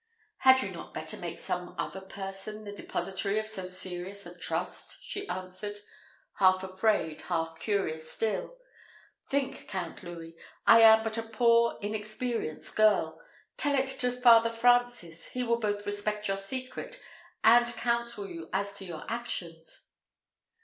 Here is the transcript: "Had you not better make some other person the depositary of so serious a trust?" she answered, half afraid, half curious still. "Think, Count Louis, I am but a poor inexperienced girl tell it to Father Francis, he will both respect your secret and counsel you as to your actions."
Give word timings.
"Had 0.37 0.63
you 0.63 0.71
not 0.71 0.95
better 0.95 1.15
make 1.15 1.39
some 1.39 1.75
other 1.77 2.01
person 2.01 2.63
the 2.63 2.71
depositary 2.71 3.37
of 3.37 3.45
so 3.45 3.67
serious 3.67 4.25
a 4.25 4.35
trust?" 4.35 4.97
she 5.03 5.29
answered, 5.29 5.77
half 6.39 6.63
afraid, 6.63 7.21
half 7.29 7.59
curious 7.59 8.09
still. 8.11 8.57
"Think, 9.27 9.67
Count 9.67 10.01
Louis, 10.01 10.35
I 10.65 10.79
am 10.79 11.03
but 11.03 11.19
a 11.19 11.21
poor 11.21 11.77
inexperienced 11.83 12.75
girl 12.75 13.21
tell 13.57 13.75
it 13.75 13.89
to 13.99 14.11
Father 14.11 14.49
Francis, 14.49 15.29
he 15.33 15.43
will 15.43 15.59
both 15.59 15.85
respect 15.85 16.27
your 16.27 16.37
secret 16.37 16.99
and 17.43 17.67
counsel 17.73 18.27
you 18.27 18.49
as 18.51 18.75
to 18.77 18.85
your 18.85 19.03
actions." 19.07 19.91